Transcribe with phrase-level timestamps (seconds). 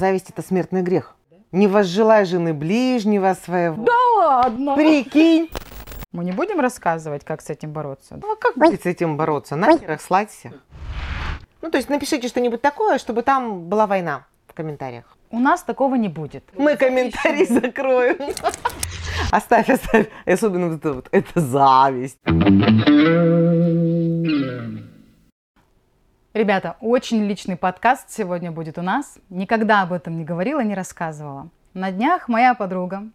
[0.00, 1.14] Зависть– это смертный грех.
[1.52, 3.84] Не возжелай жены ближнего своего.
[3.84, 4.74] Да ладно.
[4.74, 5.50] Прикинь.
[6.10, 8.18] Мы не будем рассказывать, как с этим бороться.
[8.22, 9.56] Ну а как будет с этим бороться?
[9.56, 10.54] Нахер их слать всех.
[11.60, 15.04] Ну то есть напишите что-нибудь такое, чтобы там была война в комментариях.
[15.30, 16.44] У нас такого не будет.
[16.56, 18.34] Мы комментарий закроем.
[19.30, 20.08] Оставь, оставь.
[20.24, 21.08] Особенно вот это вот.
[21.12, 22.18] Это зависть.
[26.32, 29.18] Ребята, очень личный подкаст сегодня будет у нас.
[29.30, 31.48] Никогда об этом не говорила, не рассказывала.
[31.74, 33.08] На днях моя подруга,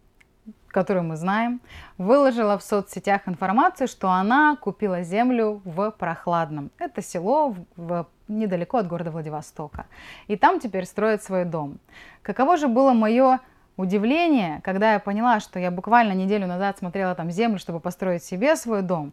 [0.68, 1.62] которую мы знаем,
[1.96, 6.70] выложила в соцсетях информацию, что она купила землю в Прохладном.
[6.78, 9.86] Это село в, в, недалеко от города Владивостока.
[10.26, 11.78] И там теперь строит свой дом.
[12.20, 13.40] Каково же было мое
[13.76, 18.56] удивление, когда я поняла, что я буквально неделю назад смотрела там землю, чтобы построить себе
[18.56, 19.12] свой дом.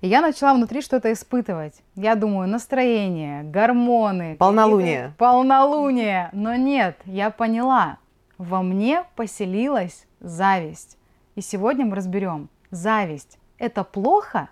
[0.00, 1.82] И я начала внутри что-то испытывать.
[1.96, 4.36] Я думаю, настроение, гормоны.
[4.36, 5.14] Полнолуние.
[5.18, 6.30] Полнолуние.
[6.32, 7.98] Но нет, я поняла,
[8.38, 10.98] во мне поселилась зависть.
[11.34, 14.48] И сегодня мы разберем, зависть– это плохо?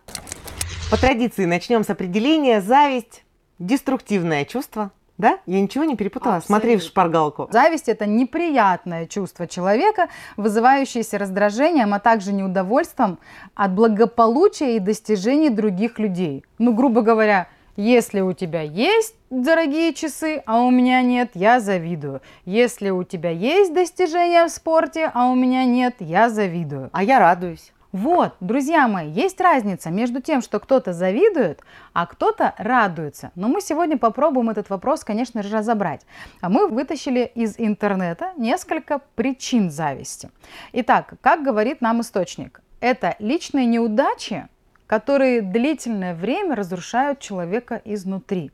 [0.91, 2.61] По традиции начнем с определения.
[2.61, 3.25] Зависть–
[3.59, 4.91] деструктивное чувство–
[5.23, 5.39] да?
[5.47, 6.37] Я ничего не перепутала?
[6.37, 6.57] Абсолютно.
[6.57, 7.49] Смотри в шпаргалку.
[7.51, 13.19] Зависть– это неприятное чувство человека, вызывающееся раздражением, а также неудовольствием
[13.55, 16.45] от благополучия и достижений других людей.
[16.59, 22.21] Ну, грубо говоря, если у тебя есть дорогие часы, а у меня нет, я завидую.
[22.45, 26.91] Если у тебя есть достижения в спорте, а у меня нет, я завидую.
[26.93, 27.73] А я радуюсь.
[27.93, 31.63] Вот, друзья мои, есть разница между тем, что кто-то завидует,
[31.93, 33.33] а кто-то радуется.
[33.35, 36.07] Но мы сегодня попробуем этот вопрос, конечно же, разобрать.
[36.41, 40.31] А мы вытащили из интернета несколько причин зависти.
[40.73, 44.49] Итак, как говорит нам источник, это личные неудачи,
[44.87, 48.53] которые длительное время разрушают человека изнутри.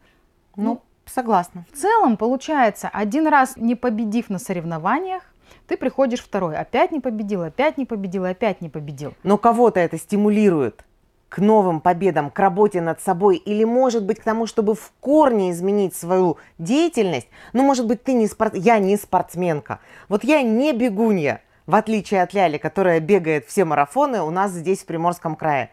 [0.57, 1.65] Ну, согласна.
[1.73, 5.23] В целом, получается, один раз не победив на соревнованиях,
[5.69, 9.15] ты приходишь второй, опять не победил, опять не победил, опять не победил.
[9.23, 10.85] Но кого-то это стимулирует
[11.29, 15.51] к новым победам, к работе над собой, или может быть к тому, чтобы в корне
[15.51, 17.29] изменить свою деятельность.
[17.53, 18.55] Ну, может быть, ты не спорт...
[18.55, 24.23] я не спортсменка, вот я не бегунья, в отличие от Ляли, которая бегает все марафоны
[24.23, 25.71] у нас здесь в Приморском крае.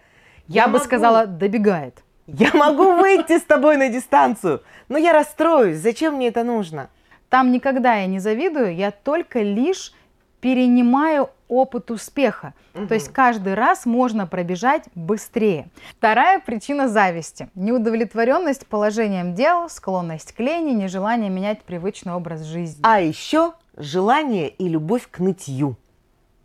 [0.48, 0.86] Я, я бы могу...
[0.86, 2.04] сказала, добегает.
[2.28, 5.78] Я могу выйти с тобой на дистанцию, но я расстроюсь.
[5.78, 6.90] Зачем мне это нужно?
[7.30, 9.94] Там никогда я не завидую, я только лишь
[10.42, 12.54] перенимаю опыт успеха.
[12.74, 12.88] Угу.
[12.88, 15.70] То есть каждый раз можно пробежать быстрее.
[15.98, 17.50] Вторая причина зависти.
[17.56, 22.82] Неудовлетворенность положением дел, склонность к лени, нежелание менять привычный образ жизни.
[22.84, 25.78] А еще желание и любовь к нытью.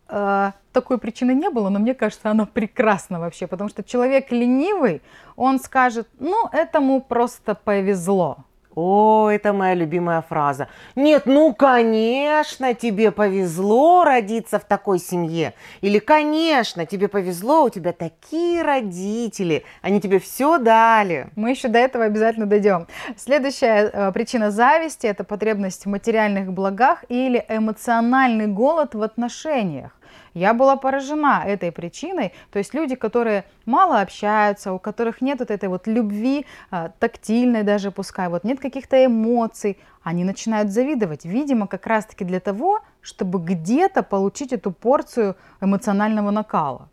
[0.07, 5.01] Э, такой причины не было, но мне кажется, она прекрасна вообще, потому что человек ленивый,
[5.35, 8.45] он скажет, ну, этому просто повезло.
[8.75, 10.69] О, это моя любимая фраза.
[10.95, 15.53] Нет, ну, конечно, тебе повезло родиться в такой семье.
[15.81, 21.27] Или, конечно, тебе повезло, у тебя такие родители, они тебе все дали.
[21.35, 22.87] Мы еще до этого обязательно дойдем.
[23.17, 29.91] Следующая э, причина зависти– это потребность в материальных благах или эмоциональный голод в отношениях.
[30.33, 32.33] Я была поражена этой причиной.
[32.51, 37.63] То есть люди, которые мало общаются, у которых нет вот этой вот любви, а, тактильной
[37.63, 41.25] даже пускай, вот нет каких-то эмоций, они начинают завидовать.
[41.25, 46.89] Видимо, как раз-таки для того, чтобы где-то получить эту порцию эмоционального накала.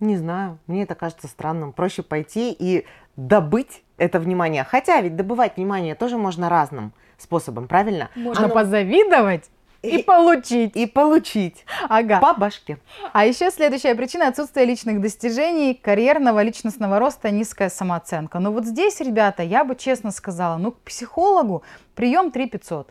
[0.00, 1.72] Не знаю, мне это кажется странным.
[1.72, 2.84] Проще пойти и
[3.16, 4.64] добыть это внимание.
[4.64, 8.10] Хотя ведь добывать внимание тоже можно разным способом, правильно?
[8.14, 8.54] Можно Оно...
[8.54, 9.50] позавидовать
[9.84, 10.76] и, получить.
[10.76, 11.64] И получить.
[11.88, 12.20] Ага.
[12.20, 12.78] По башке.
[13.12, 18.38] А еще следующая причина– отсутствие личных достижений, карьерного, личностного роста, низкая самооценка.
[18.38, 21.62] Но вот здесь, ребята, я бы честно сказала, ну, к психологу
[21.94, 22.88] прием 3 500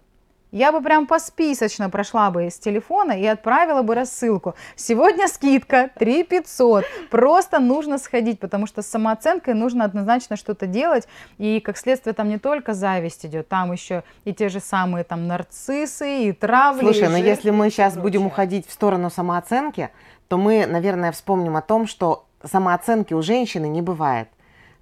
[0.53, 4.53] я бы прям посписочно прошла бы с телефона и отправила бы рассылку.
[4.75, 6.85] Сегодня скидка 3 500.
[7.09, 11.07] Просто нужно сходить, потому что с самооценкой нужно однозначно что-то делать.
[11.39, 15.27] И как следствие там не только зависть идет, там еще и те же самые там
[15.27, 16.81] нарциссы, и травли.
[16.81, 19.89] Слушай, и но если мы сейчас будем уходить в сторону самооценки,
[20.27, 24.27] то мы, наверное, вспомним о том, что самооценки у женщины не бывает.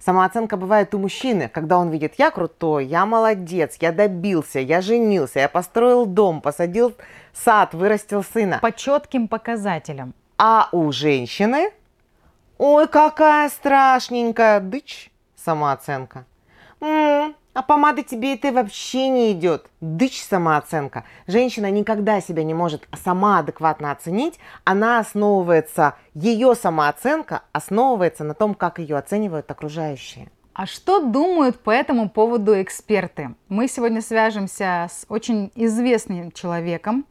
[0.04, 5.38] Самооценка бывает у мужчины, когда он видит, я крутой, я молодец, я добился, я женился,
[5.38, 6.96] я построил дом, посадил
[7.32, 8.58] сад, вырастил сына.
[8.60, 10.12] По четким показателям.
[10.38, 11.70] А у женщины,
[12.58, 16.24] ой, какая страшненькая дычь, самооценка.
[16.80, 19.66] М-м, а помада тебе это вообще не идет.
[19.80, 21.04] Дычь самооценка.
[21.26, 24.38] Женщина никогда себя не может сама адекватно оценить.
[24.64, 30.28] Она основывается, ее самооценка основывается на том, как ее оценивают окружающие.
[30.54, 33.34] А что думают по этому поводу эксперты?
[33.48, 37.06] Мы сегодня свяжемся с очень известным человеком,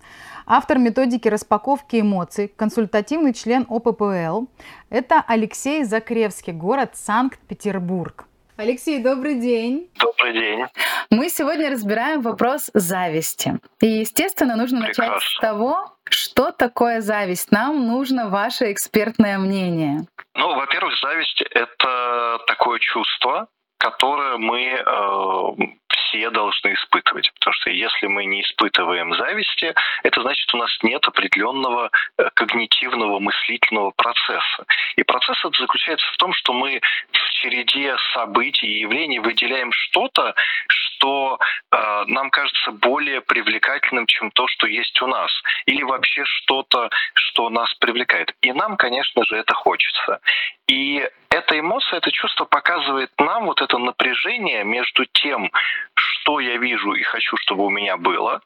[0.45, 4.45] автор методики распаковки эмоций, консультативный член ОППЛ.
[4.91, 8.27] Это Алексей Закревский, город Санкт-Петербург.
[8.61, 9.89] Алексей, добрый день.
[9.97, 10.65] Добрый день.
[11.09, 13.59] Мы сегодня разбираем вопрос зависти.
[13.81, 15.15] И, естественно, нужно Прекрасно.
[15.15, 17.51] начать с того, что такое зависть.
[17.51, 20.01] Нам нужно ваше экспертное мнение.
[20.35, 23.47] Ну, во-первых, зависть— это такое чувство,
[23.79, 25.73] которое мы э,
[26.11, 27.31] все должны испытывать.
[27.33, 29.73] Потому что если мы не испытываем зависти,
[30.03, 34.65] это значит, у нас нет определенного э, когнитивного мыслительного процесса.
[34.95, 36.81] И процесс этот заключается в том, что мы
[37.11, 40.35] в череде событий и явлений выделяем что-то,
[40.67, 41.39] что
[41.71, 45.31] э, нам кажется более привлекательным, чем то, что есть у нас.
[45.65, 48.33] Или вообще что-то, что нас привлекает.
[48.41, 50.19] И нам, конечно же, это хочется.
[50.67, 55.49] И эта эмоция, это чувство показывает нам вот это напряжение между тем,
[55.95, 58.41] что я вижу и хочу, чтобы у меня было,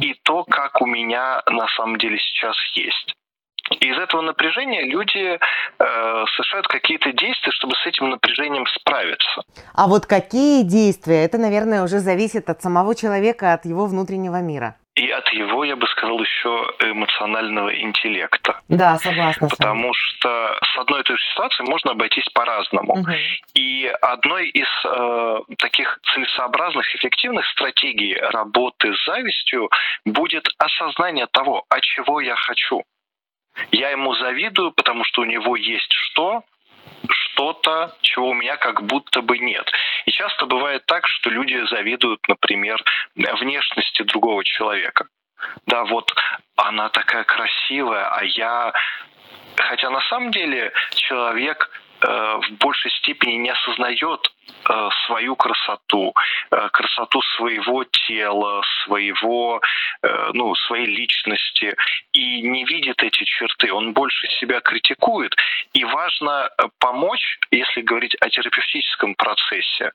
[0.00, 3.14] и то, как у меня на самом деле сейчас есть.
[3.70, 5.38] И из этого напряжения люди э,
[5.78, 9.42] совершают какие-то действия, чтобы с этим напряжением справиться.
[9.74, 11.24] А вот какие действия?
[11.24, 15.76] Это, наверное, уже зависит от самого человека, от его внутреннего мира и от его, я
[15.76, 18.60] бы сказал, еще эмоционального интеллекта.
[18.68, 19.48] Да, согласна.
[19.48, 22.94] Потому что с одной и той же ситуацией можно обойтись по-разному.
[22.94, 23.12] Угу.
[23.54, 29.70] И одной из э, таких целесообразных, эффективных стратегий работы с завистью
[30.04, 32.82] будет осознание того, а чего я хочу.
[33.70, 36.42] Я ему завидую, потому что у него есть что,
[37.08, 39.70] что-то, чего у меня как будто бы нет.
[40.10, 42.82] И часто бывает так, что люди завидуют, например,
[43.14, 45.06] внешности другого человека.
[45.66, 46.12] Да, вот
[46.56, 48.72] она такая красивая, а я...
[49.54, 51.70] Хотя на самом деле человек
[52.00, 54.20] э, в большей степени не осознает
[55.06, 56.14] свою красоту,
[56.50, 59.60] э, красоту своего тела, своего,
[60.02, 61.76] э, ну, своей личности
[62.12, 63.72] и не видит эти черты.
[63.72, 65.34] Он больше себя критикует.
[65.72, 69.92] И важно помочь, если говорить о терапевтическом процессе,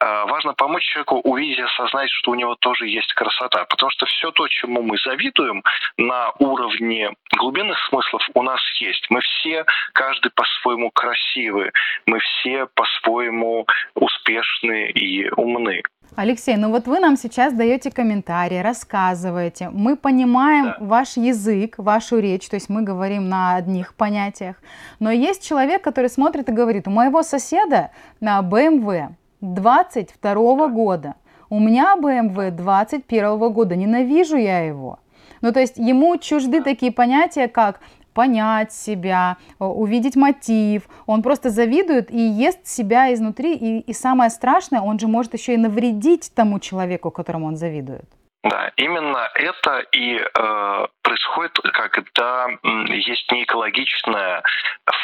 [0.00, 3.64] важно помочь человеку увидеть и осознать, что у него тоже есть красота.
[3.64, 5.62] Потому что все то, чему мы завидуем
[5.96, 9.06] на уровне глубинных смыслов, у нас есть.
[9.10, 11.72] Мы все, каждый по-своему красивы,
[12.06, 15.82] мы все по-своему успешны и умны.
[16.16, 19.70] Алексей, ну вот вы нам сейчас даете комментарии, рассказываете.
[19.70, 20.76] Мы понимаем да.
[20.80, 24.56] ваш язык, вашу речь, то есть мы говорим на одних понятиях.
[25.00, 29.08] Но есть человек, который смотрит и говорит, у моего соседа на BMW
[29.40, 30.68] 22 да.
[30.68, 31.14] года,
[31.50, 35.00] у меня BMW 21 года, ненавижу я его.
[35.40, 37.80] Ну, то есть ему чужды такие понятия, как
[38.14, 40.82] понять себя, э, увидеть мотив.
[41.06, 43.54] Он просто завидует и ест себя изнутри.
[43.54, 48.08] И, и самое страшное, он же может еще и навредить тому человеку, которому он завидует.
[48.44, 52.46] Да, именно это и э, происходит, когда
[52.88, 54.42] есть неэкологичная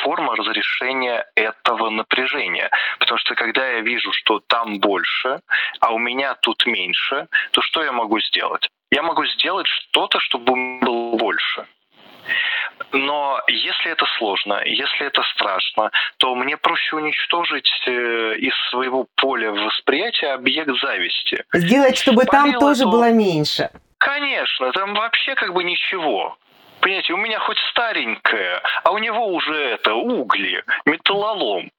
[0.03, 2.71] форма разрешения этого напряжения.
[2.99, 5.41] Потому что когда я вижу, что там больше,
[5.81, 8.69] а у меня тут меньше, то что я могу сделать?
[8.91, 11.67] Я могу сделать что-то, чтобы было больше.
[12.93, 19.53] Но если это сложно, если это страшно, то мне проще уничтожить э, из своего поля
[19.53, 21.45] восприятия объект зависти.
[21.53, 22.91] Сделать, чтобы Спалило, там тоже то...
[22.91, 23.71] было меньше.
[23.99, 26.37] Конечно, там вообще как бы ничего.
[26.81, 31.71] Понимаете, у меня хоть старенькая, а у него уже это угли, металлолом.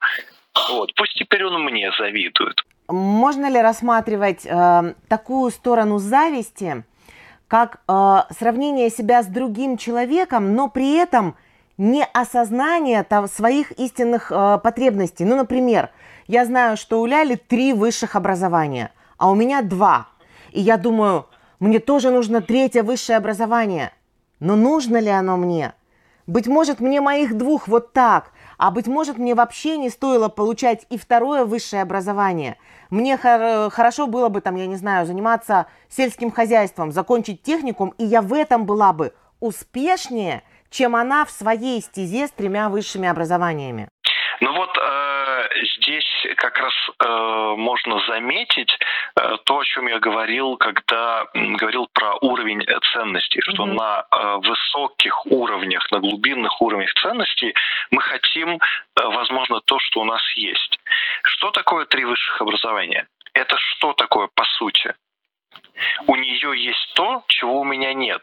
[0.69, 2.63] Вот, пусть теперь он мне завидует.
[2.87, 6.83] Можно ли рассматривать э, такую сторону зависти,
[7.51, 11.35] как э, сравнение себя с другим человеком, но при этом
[11.77, 15.25] не осознание там, своих истинных э, потребностей.
[15.25, 15.89] Ну, например,
[16.27, 20.07] я знаю, что у Ляли три высших образования, а у меня два.
[20.53, 21.25] И я думаю,
[21.59, 23.91] мне тоже нужно третье высшее образование.
[24.39, 25.73] Но нужно ли оно мне?
[26.27, 28.31] Быть может, мне моих двух вот так,
[28.61, 32.57] а быть может, мне вообще не стоило получать и второе высшее образование–
[32.91, 38.03] мне хор- хорошо было бы, там, я не знаю, заниматься сельским хозяйством, закончить техникум, и
[38.03, 43.87] я в этом была бы успешнее, чем она в своей стезе с тремя высшими образованиями.
[44.41, 45.10] Ну вот э,
[45.77, 48.71] здесь как раз э, можно заметить
[49.19, 53.73] э, то, о чем я говорил, когда м, говорил про уровень ценностей, что mm-hmm.
[53.73, 57.53] на э, высоких уровнях, на глубинных уровнях ценностей
[57.91, 58.59] мы хотим, э,
[58.95, 60.79] возможно, то, что у нас есть.
[61.23, 63.07] Что такое три высших образования?
[63.33, 64.93] Это что такое по сути?
[66.07, 68.21] У нее есть то, чего у меня нет.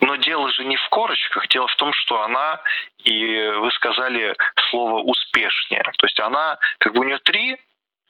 [0.00, 2.60] Но дело же не в корочках, дело в том, что она,
[3.04, 4.36] и вы сказали
[4.70, 5.82] слово успешнее.
[5.98, 7.56] То есть она, как бы у нее три,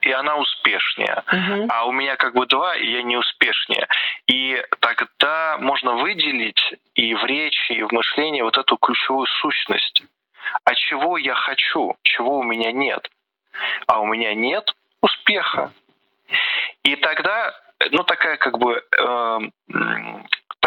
[0.03, 1.23] и она успешнее.
[1.27, 1.67] Uh-huh.
[1.71, 3.89] А у меня как бы два, и я не успешнее.
[4.27, 10.03] И тогда можно выделить и в речи, и в мышлении вот эту ключевую сущность.
[10.65, 13.09] А чего я хочу, чего у меня нет?
[13.87, 15.73] А у меня нет успеха.
[16.83, 17.55] И тогда,
[17.91, 19.39] ну такая как бы э,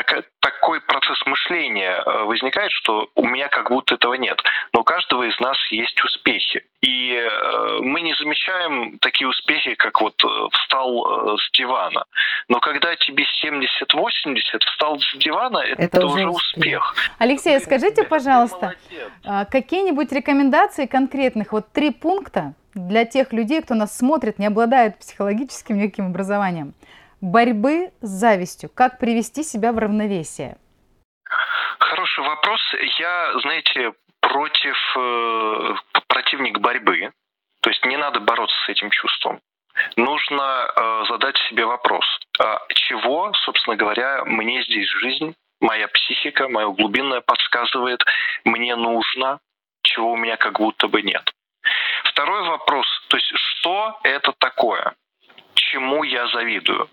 [0.10, 4.42] так, такой процесс мышления э, возникает, что у меня как будто этого нет.
[4.74, 6.66] Но у каждого из нас есть успехи.
[6.82, 12.06] И э, мы не замечаем такие успехи, как вот э, встал с дивана.
[12.48, 16.96] Но когда тебе 70-80, встал с дивана, это, это уже успех.
[17.20, 18.76] Алексей, скажите, пожалуйста,
[19.26, 24.98] а, какие-нибудь рекомендации конкретных, вот три пункта для тех людей, кто нас смотрит, не обладает
[25.00, 26.74] психологическим никаким образованием
[27.22, 28.70] борьбы с завистью?
[28.70, 30.58] Как привести себя в равновесие?
[31.80, 32.60] Хороший вопрос.
[33.00, 35.76] Я, знаете, против э,
[36.08, 37.12] противник борьбы.
[37.62, 39.42] То есть не надо бороться с этим чувством.
[39.96, 42.06] Нужно э, задать себе вопрос,
[42.40, 48.04] а чего, собственно говоря, мне здесь жизнь, моя психика, моя глубинная подсказывает,
[48.44, 49.40] мне нужно,
[49.84, 51.24] чего у меня как будто бы нет.
[52.06, 54.96] Второй вопрос, то есть что это такое?
[55.72, 56.90] чему я завидую.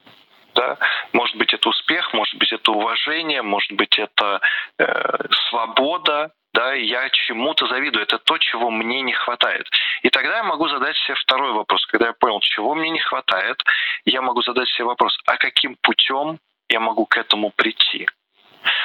[0.56, 0.78] Да?
[1.12, 4.40] Может быть, это успех, может быть, это уважение, может быть, это
[4.78, 9.68] э, свобода, да, я чему-то завидую, это то, чего мне не хватает.
[10.00, 11.84] И тогда я могу задать себе второй вопрос.
[11.86, 13.62] Когда я понял, чего мне не хватает,
[14.06, 16.38] я могу задать себе вопрос, а каким путем
[16.70, 18.08] я могу к этому прийти?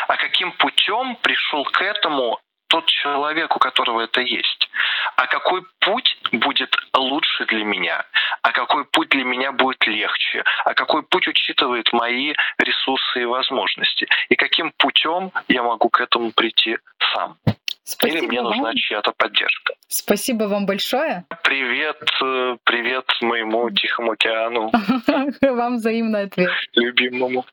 [0.10, 2.40] А каким путем пришел к этому
[2.72, 4.70] тот человек, у которого это есть.
[5.18, 8.06] А какой путь будет лучше для меня?
[8.42, 10.44] А какой путь для меня будет легче?
[10.63, 14.08] А какой путь учитывает мои ресурсы и возможности?
[14.30, 16.78] И каким путем я могу к этому прийти
[17.13, 17.38] сам?
[17.84, 19.74] Спасибо Или мне нужна чья-то поддержка.
[19.90, 21.25] Спасибо вам большое.
[21.44, 24.72] Привет, э, привет моему Тихому океану.
[25.42, 26.51] Вам взаимный ответ.
[26.74, 27.44] Любимому.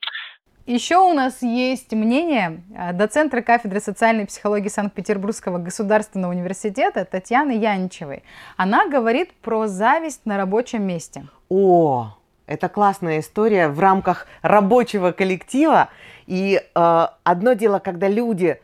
[0.69, 8.23] Еще у нас есть мнение э, доцентра кафедры социальной психологии Санкт-Петербургского государственного университета Татьяны Янчевой.
[8.59, 11.25] Она говорит про зависть на рабочем месте.
[11.49, 12.15] О,
[12.47, 15.89] это классная история в рамках рабочего коллектива.
[16.27, 18.61] И э, одно дело, когда люди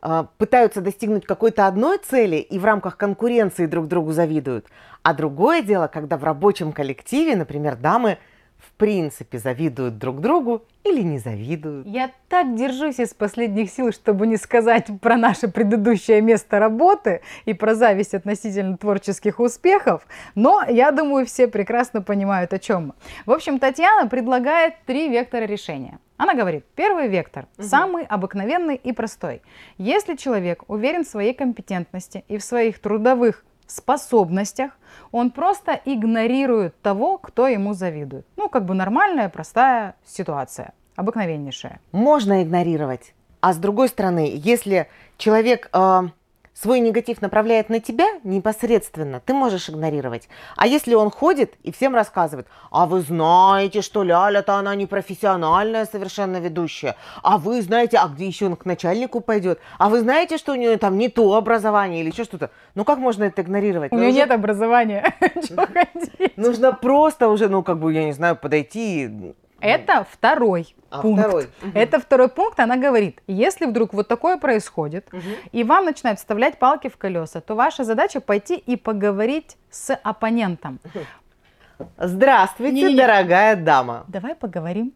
[0.00, 4.68] э, пытаются достигнуть какой-то одной цели и в рамках конкуренции друг другу завидуют.
[5.02, 8.16] А другое дело, когда в рабочем коллективе, например, дамы
[8.62, 11.86] в принципе завидуют друг другу или не завидуют.
[11.86, 17.54] Я так держусь из последних сил, чтобы не сказать про наше предыдущее место работы и
[17.54, 22.94] про зависть относительно творческих успехов, но я думаю, все прекрасно понимают, о чем мы.
[23.26, 25.98] В общем, Татьяна предлагает три вектора решения.
[26.16, 27.66] Она говорит, первый вектор, угу.
[27.66, 29.42] самый обыкновенный и простой.
[29.76, 34.72] Если человек уверен в своей компетентности и в своих трудовых способностях,
[35.10, 38.26] он просто игнорирует того, кто ему завидует.
[38.36, 41.80] Ну, как бы нормальная, простая ситуация, обыкновеннейшая.
[41.92, 43.14] Можно игнорировать.
[43.40, 46.02] А с другой стороны, если человек э,
[46.54, 50.28] свой негатив направляет на тебя непосредственно, ты можешь игнорировать.
[50.56, 55.86] А если он ходит и всем рассказывает, а вы знаете, что Ляля-то она не профессиональная
[55.86, 60.38] совершенно ведущая, а вы знаете, а где еще он к начальнику пойдет, а вы знаете,
[60.38, 62.50] что у нее там не то образование или еще что-то.
[62.74, 63.92] Ну как можно это игнорировать?
[63.92, 65.14] У нее нет образования.
[66.36, 71.22] Нужно просто уже, ну как бы, я не знаю, подойти это второй а, пункт.
[71.22, 71.44] Второй.
[71.44, 71.70] Угу.
[71.74, 72.60] Это второй пункт.
[72.60, 75.22] Она говорит, если вдруг вот такое происходит, угу.
[75.52, 80.80] и вам начинают вставлять палки в колеса, то ваша задача пойти и поговорить с оппонентом.
[81.96, 82.96] Здравствуйте, Не-не-не.
[82.96, 84.04] дорогая дама.
[84.08, 84.92] Давай поговорим.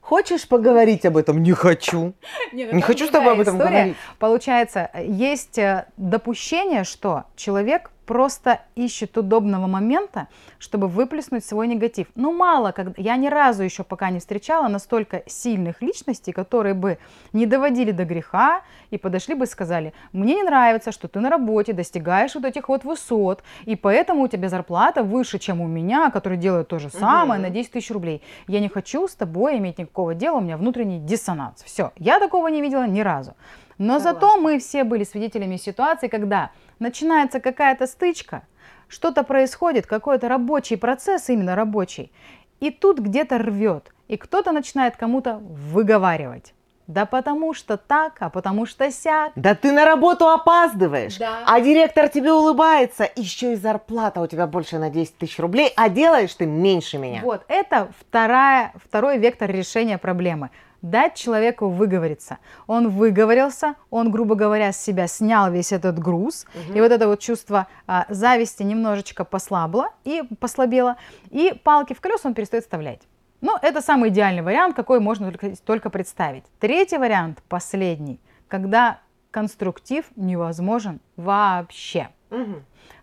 [0.00, 1.42] Хочешь поговорить об этом?
[1.42, 2.14] Не хочу.
[2.52, 3.70] Не, ну, не хочу с тобой об этом история.
[3.70, 3.96] говорить.
[4.18, 10.26] Получается, есть э, допущение, что человек просто ищет удобного момента,
[10.58, 12.08] чтобы выплеснуть свой негатив.
[12.16, 16.98] Ну, мало, когда я ни разу еще пока не встречала настолько сильных личностей, которые бы
[17.32, 21.30] не доводили до греха и подошли бы и сказали, мне не нравится, что ты на
[21.30, 26.10] работе достигаешь вот этих вот высот, и поэтому у тебя зарплата выше, чем у меня,
[26.10, 27.48] который делает то же самое угу.
[27.48, 28.22] на 10 тысяч рублей.
[28.48, 31.62] Я не хочу с тобой иметь никакого дела, у меня внутренний диссонанс.
[31.62, 33.36] Все, я такого не видела ни разу.
[33.80, 34.20] Но Согласна.
[34.20, 38.42] зато мы все были свидетелями ситуации, когда начинается какая-то стычка,
[38.88, 42.12] что-то происходит, какой-то рабочий процесс, именно рабочий,
[42.60, 46.52] и тут где-то рвет, и кто-то начинает кому-то выговаривать.
[46.88, 49.32] Да потому что так, а потому что сяк.
[49.34, 51.44] Да ты на работу опаздываешь, да.
[51.46, 55.88] а директор тебе улыбается, еще и зарплата у тебя больше на 10 тысяч рублей, а
[55.88, 57.20] делаешь ты меньше меня.
[57.22, 60.50] Вот, это вторая, второй вектор решения проблемы.
[60.82, 62.38] Дать человеку выговориться.
[62.66, 66.78] Он выговорился, он, грубо говоря, с себя снял весь этот груз, угу.
[66.78, 70.96] и вот это вот чувство а, зависти немножечко послабло и послабело,
[71.30, 73.00] и палки в колеса он перестает вставлять.
[73.40, 76.44] Ну, это самый идеальный вариант, какой можно только, только представить.
[76.58, 82.08] Третий вариант, последний, когда конструктив невозможен вообще.
[82.30, 82.62] Угу.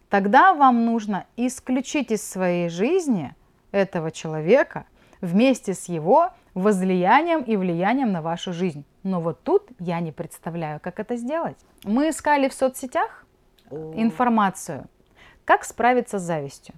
[0.10, 3.36] Тогда вам нужно исключить из своей жизни
[3.72, 4.86] этого человека
[5.22, 8.84] вместе с его возлиянием и влиянием на вашу жизнь.
[9.04, 11.58] Но вот тут я не представляю, как это сделать.
[11.84, 13.26] Мы искали в соцсетях
[13.72, 14.86] информацию,
[15.46, 16.76] как справиться с завистью.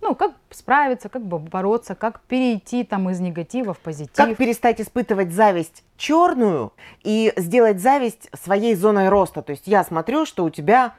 [0.00, 4.16] Ну, как справиться, как бы бороться, как перейти там из негатива в позитив.
[4.16, 6.72] Как перестать испытывать зависть черную
[7.02, 9.42] и сделать зависть своей зоной роста.
[9.42, 10.94] То есть я смотрю, что у тебя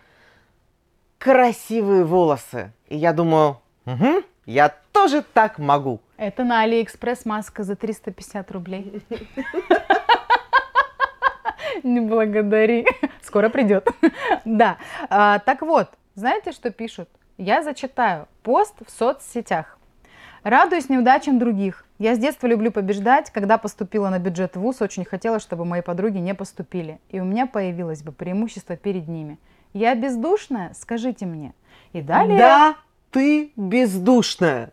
[1.17, 2.71] красивые волосы.
[2.89, 3.57] И я думаю,
[3.87, 5.99] угу, я тоже так могу.
[6.21, 9.01] Это на Алиэкспресс маска за 350 рублей.
[11.83, 12.85] Не благодари.
[13.23, 13.87] Скоро придет.
[14.45, 14.77] Да.
[15.09, 17.09] А, так вот, знаете, что пишут?
[17.39, 19.79] Я зачитаю пост в соцсетях.
[20.43, 21.85] Радуюсь неудачам других.
[21.97, 23.31] Я с детства люблю побеждать.
[23.31, 26.99] Когда поступила на бюджет ВУЗ, очень хотела, чтобы мои подруги не поступили.
[27.09, 29.39] И у меня появилось бы преимущество перед ними.
[29.73, 30.71] Я бездушная?
[30.75, 31.55] Скажите мне.
[31.93, 32.37] И далее...
[32.37, 32.75] Да,
[33.09, 34.71] ты бездушная.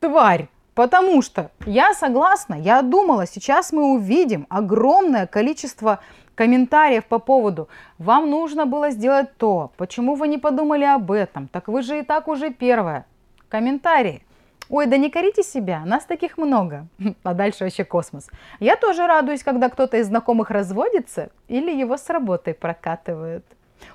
[0.00, 0.48] Тварь.
[0.74, 6.00] Потому что я согласна, я думала, сейчас мы увидим огромное количество
[6.34, 11.68] комментариев по поводу «Вам нужно было сделать то, почему вы не подумали об этом, так
[11.68, 13.04] вы же и так уже первое».
[13.50, 14.22] Комментарии.
[14.70, 16.86] Ой, да не корите себя, нас таких много.
[17.24, 18.30] А дальше вообще космос.
[18.58, 23.44] Я тоже радуюсь, когда кто-то из знакомых разводится или его с работой прокатывают.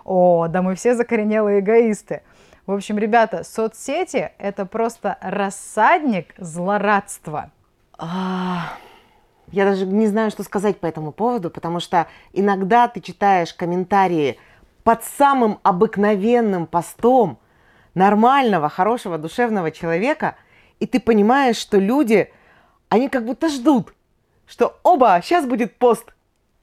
[0.04, 2.22] О, да мы все закоренелые эгоисты.
[2.66, 7.52] В общем, ребята, соцсети– это просто рассадник злорадства.
[7.96, 8.74] А,
[9.52, 14.40] я даже не знаю, что сказать по этому поводу, потому что иногда ты читаешь комментарии
[14.84, 17.38] под самым обыкновенным постом
[17.94, 20.36] нормального, хорошего, душевного человека,
[20.80, 22.34] и ты понимаешь, что люди,
[22.90, 23.94] они как будто ждут,
[24.48, 26.16] что оба, сейчас будет пост,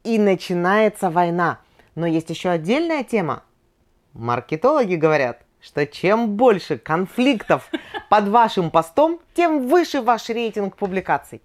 [0.03, 1.61] и начинается война.
[1.95, 3.45] Но есть еще отдельная тема.
[4.15, 7.71] Маркетологи говорят– что чем больше конфликтов
[8.09, 11.41] под вашим постом, тем выше ваш рейтинг публикаций.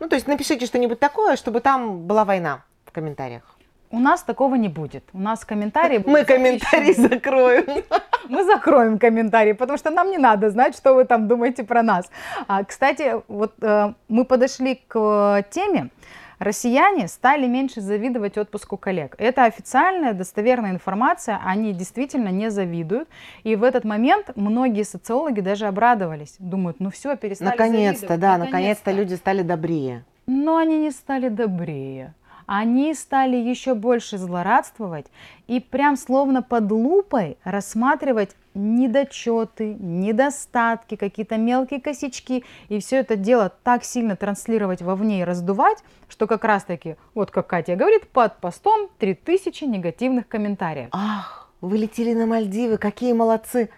[0.00, 3.56] Ну, то есть напишите что-нибудь такое, чтобы там была война в комментариях.
[3.90, 5.04] У нас такого не будет.
[5.12, 6.02] У нас комментарии...
[6.04, 7.84] Мы комментарии закроем.
[8.28, 12.10] Мы закроем комментарии, потому что нам не надо знать, что вы там думаете про нас.
[12.48, 15.90] А, кстати, вот э, мы подошли к э, теме,
[16.38, 19.14] Россияне стали меньше завидовать отпуску коллег.
[19.18, 23.08] Это официальная, достоверная информация, они действительно не завидуют.
[23.42, 26.36] И в этот момент многие социологи даже обрадовались.
[26.38, 30.04] Думают, ну все, перестали Наконец-то, да, наконец-то люди стали добрее.
[30.26, 32.14] Но они не стали добрее
[32.46, 35.06] они стали еще больше злорадствовать
[35.46, 43.52] и прям словно под лупой рассматривать недочеты, недостатки, какие-то мелкие косячки, и все это дело
[43.62, 48.88] так сильно транслировать вовне и раздувать, что как раз-таки, вот как Катя говорит, под постом
[48.98, 50.88] 3000 негативных комментариев.
[50.92, 53.70] Ах, вы летели на Мальдивы, какие молодцы!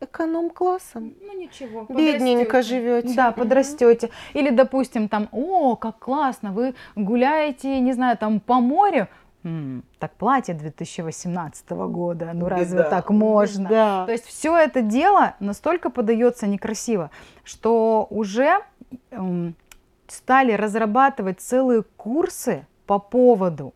[0.00, 1.14] эконом-классом.
[1.20, 3.14] Ну ничего, бедненько живете.
[3.14, 4.10] Да, подрастете.
[4.34, 9.08] Или, допустим, там, о, как классно, вы гуляете, не знаю, там по морю.
[9.46, 13.68] М-м, так платье 2018 года, ну разве да, так можно?
[13.68, 14.06] Да.
[14.06, 17.12] То есть все это дело настолько подается некрасиво,
[17.44, 18.58] что уже
[19.12, 19.54] эм,
[20.08, 23.72] стали разрабатывать целые курсы по поводу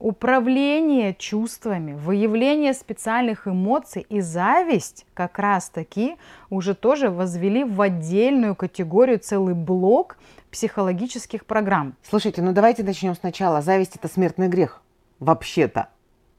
[0.00, 6.16] управление чувствами, выявление специальных эмоций и зависть как раз-таки
[6.50, 10.18] уже тоже возвели в отдельную категорию целый блок
[10.50, 11.94] психологических программ.
[12.02, 13.62] Слушайте, ну давайте начнем сначала.
[13.62, 14.83] Зависть это смертный грех.
[15.20, 15.88] Вообще-то.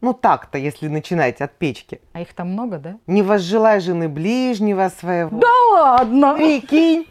[0.02, 2.02] Ну так-то, если начинать от печки.
[2.14, 2.98] А их там много, да?
[3.08, 5.40] Не возжелай жены ближнего своего.
[5.40, 6.36] Да ладно!
[6.36, 7.08] Прикинь!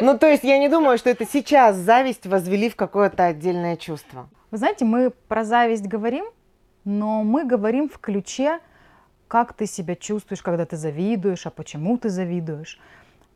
[0.00, 4.28] Ну, то есть я не думаю, что это сейчас зависть возвели в какое-то отдельное чувство.
[4.50, 6.26] Вы знаете, мы про зависть говорим,
[6.84, 8.60] но мы говорим в ключе,
[9.28, 12.78] как ты себя чувствуешь, когда ты завидуешь, а почему ты завидуешь.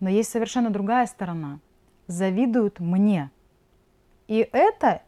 [0.01, 1.61] Но есть совершенно другая сторона.
[2.07, 3.31] Завидуют мне.
[4.27, 5.03] И это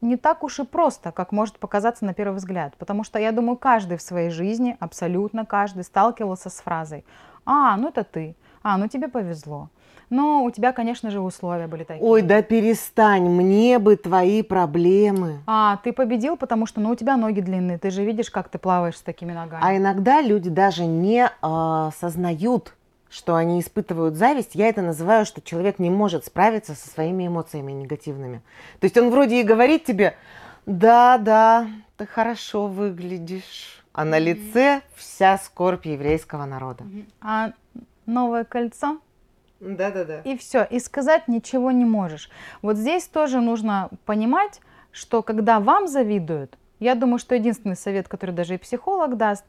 [0.00, 2.74] не так уж и просто, как может показаться на первый взгляд.
[2.78, 7.04] Потому что я думаю, каждый в своей жизни, абсолютно каждый, сталкивался с фразой
[7.44, 9.68] «А, ну это ты», «А, ну тебе повезло»,
[10.10, 12.04] но у тебя, конечно же, условия были такие.
[12.04, 15.38] Ой, да перестань, мне бы твои проблемы.
[15.46, 18.58] А, ты победил, потому что, ну, у тебя ноги длинные, ты же видишь, как ты
[18.58, 19.62] плаваешь с такими ногами.
[19.64, 22.74] А иногда люди даже не э, сознают,
[23.10, 27.72] что они испытывают зависть, я это называю, что человек не может справиться со своими эмоциями
[27.72, 28.40] негативными.
[28.78, 30.16] То есть он вроде и говорит тебе,
[30.64, 36.84] да, да, ты хорошо выглядишь, а на лице вся скорбь еврейского народа.
[37.20, 37.52] А
[38.06, 39.00] новое кольцо?
[39.58, 40.20] Да, да, да.
[40.20, 42.30] И все, и сказать ничего не можешь.
[42.62, 44.60] Вот здесь тоже нужно понимать,
[44.92, 49.44] что когда вам завидуют, я думаю, что единственный совет, который даже и психолог даст,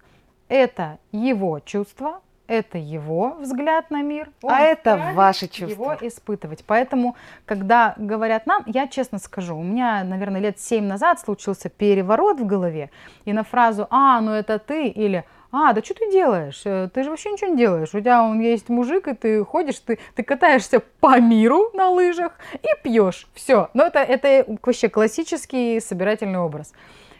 [0.50, 2.21] это его чувство,
[2.52, 4.30] это его взгляд на мир.
[4.44, 5.94] а это ваши чувства.
[5.94, 6.66] Его испытывать.
[6.68, 12.42] Поэтому, когда говорят нам, я честно скажу, у меня, наверное, лет семь назад случился переворот
[12.42, 12.92] в голове,
[13.24, 16.62] и на фразу «А, ну это ты» или а, да что ты делаешь?
[16.64, 17.90] Э, ты же вообще ничего не делаешь.
[17.94, 22.38] У тебя он есть мужик, и ты ходишь, ты, ты катаешься по миру на лыжах
[22.54, 23.28] и пьешь.
[23.34, 23.70] Все.
[23.74, 26.72] Но это, это вообще классический собирательный образ.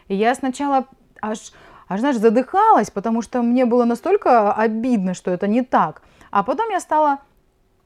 [0.08, 0.86] И я сначала
[1.20, 1.52] аж,
[1.92, 6.02] аж, знаешь, задыхалась, потому что мне было настолько обидно, что это не так.
[6.30, 7.18] А потом я стала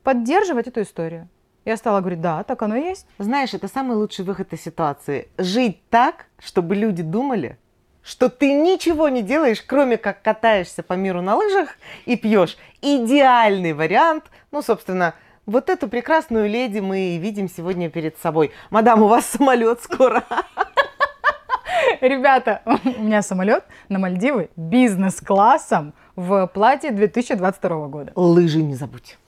[0.03, 1.29] поддерживать эту историю.
[1.65, 3.07] Я стала говорить, да, так оно и есть.
[3.19, 5.29] Знаешь, это самый лучший выход из ситуации.
[5.37, 7.59] Жить так, чтобы люди думали,
[8.05, 11.71] что ты ничего не делаешь, кроме как катаешься по миру на лыжах
[12.05, 12.57] и пьешь.
[12.81, 14.27] Идеальный вариант.
[14.53, 15.15] Ну, собственно,
[15.45, 18.53] вот эту прекрасную леди мы видим сегодня перед собой.
[18.71, 20.23] Мадам, у вас самолет скоро.
[22.01, 28.13] Ребята, у меня самолет на Мальдивы бизнес-классом в платье 2022 года.
[28.15, 29.19] Лыжи не забудь.